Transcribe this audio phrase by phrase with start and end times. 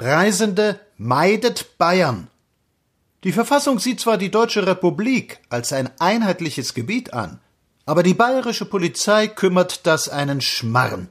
[0.00, 2.28] Reisende meidet Bayern.
[3.22, 7.38] Die Verfassung sieht zwar die Deutsche Republik als ein einheitliches Gebiet an,
[7.84, 11.10] aber die bayerische Polizei kümmert das einen Schmarren.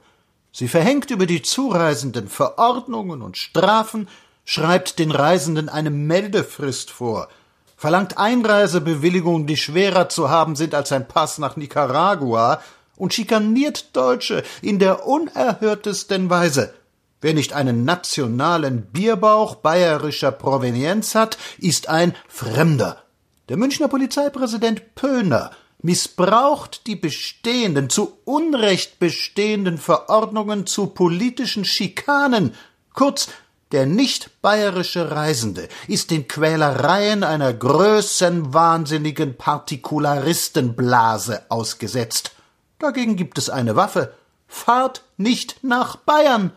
[0.50, 4.08] Sie verhängt über die Zureisenden Verordnungen und Strafen,
[4.44, 7.28] schreibt den Reisenden eine Meldefrist vor,
[7.76, 12.60] verlangt Einreisebewilligungen, die schwerer zu haben sind als ein Pass nach Nicaragua,
[12.96, 16.74] und schikaniert Deutsche in der unerhörtesten Weise.
[17.20, 23.02] Wer nicht einen nationalen Bierbauch bayerischer Provenienz hat, ist ein Fremder.
[23.50, 25.50] Der Münchner Polizeipräsident Pöhner
[25.82, 32.54] missbraucht die bestehenden, zu Unrecht bestehenden Verordnungen zu politischen Schikanen.
[32.94, 33.28] Kurz,
[33.72, 42.32] der nicht bayerische Reisende ist den Quälereien einer größenwahnsinnigen Partikularistenblase ausgesetzt.
[42.78, 44.14] Dagegen gibt es eine Waffe.
[44.48, 46.52] Fahrt nicht nach Bayern.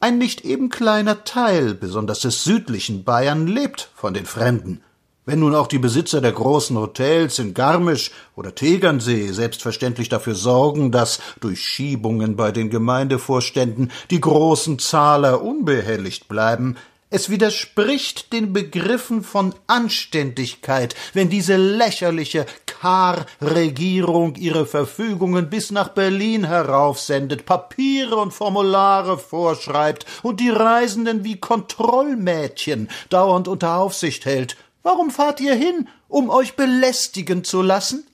[0.00, 4.80] Ein nicht eben kleiner Teil, besonders des südlichen Bayern, lebt von den Fremden.
[5.26, 10.92] Wenn nun auch die Besitzer der großen Hotels in Garmisch oder Tegernsee selbstverständlich dafür sorgen,
[10.92, 16.76] dass durch Schiebungen bei den Gemeindevorständen die großen Zahler unbehelligt bleiben,
[17.10, 26.44] es widerspricht den Begriffen von Anständigkeit, wenn diese lächerliche Kar-Regierung ihre Verfügungen bis nach Berlin
[26.44, 35.10] heraufsendet, Papiere und Formulare vorschreibt und die Reisenden wie Kontrollmädchen dauernd unter Aufsicht hält Warum
[35.10, 38.06] fahrt ihr hin, um euch belästigen zu lassen?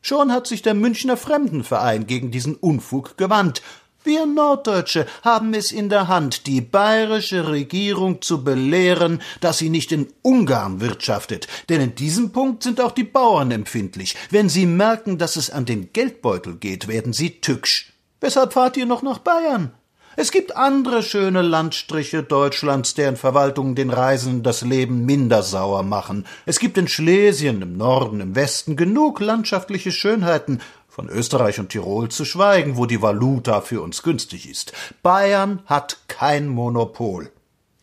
[0.00, 3.62] Schon hat sich der Münchner Fremdenverein gegen diesen Unfug gewandt.
[4.04, 9.90] Wir Norddeutsche haben es in der Hand, die bayerische Regierung zu belehren, dass sie nicht
[9.90, 14.14] in Ungarn wirtschaftet, denn in diesem Punkt sind auch die Bauern empfindlich.
[14.30, 17.92] Wenn sie merken, dass es an den Geldbeutel geht, werden sie tücksch.
[18.20, 19.72] Weshalb fahrt ihr noch nach Bayern?
[20.20, 26.26] Es gibt andere schöne Landstriche Deutschlands, deren Verwaltungen den Reisenden das Leben minder sauer machen.
[26.44, 30.60] Es gibt in Schlesien, im Norden, im Westen genug landschaftliche Schönheiten,
[30.98, 34.72] von Österreich und Tirol zu schweigen, wo die Valuta für uns günstig ist.
[35.00, 37.30] Bayern hat kein Monopol.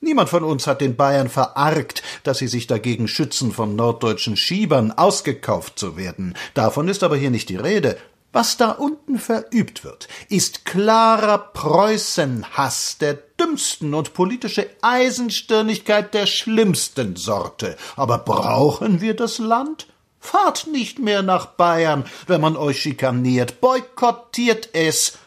[0.01, 4.91] Niemand von uns hat den Bayern verargt, dass sie sich dagegen schützen, von norddeutschen Schiebern
[4.91, 6.33] ausgekauft zu werden.
[6.55, 7.97] Davon ist aber hier nicht die Rede.
[8.33, 17.15] Was da unten verübt wird, ist klarer Preußenhass der dümmsten und politische Eisenstirnigkeit der schlimmsten
[17.15, 17.77] Sorte.
[17.95, 19.87] Aber brauchen wir das Land?
[20.25, 25.19] Fahrt nicht mehr nach Bayern, wenn man euch schikaniert, boykottiert es.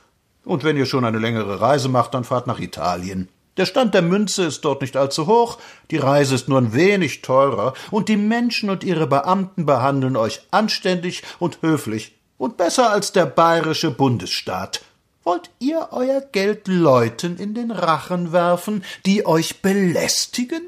[0.44, 3.28] Und wenn ihr schon eine längere Reise macht, dann fahrt nach Italien.
[3.56, 5.58] Der Stand der Münze ist dort nicht allzu hoch,
[5.92, 10.40] die Reise ist nur ein wenig teurer, und die Menschen und ihre Beamten behandeln euch
[10.50, 14.82] anständig und höflich und besser als der bayerische Bundesstaat.
[15.22, 20.62] Wollt ihr euer Geld Leuten in den Rachen werfen, die euch belästigen?